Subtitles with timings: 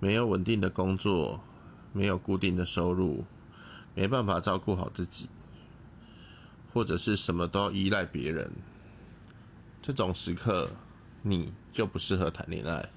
[0.00, 1.40] 没有稳定的工作，
[1.92, 3.24] 没有固定的收入，
[3.94, 5.28] 没办法照顾好自己，
[6.72, 8.50] 或者是什么都要依赖别人，
[9.80, 10.70] 这种时刻
[11.22, 12.90] 你就不适合谈恋爱。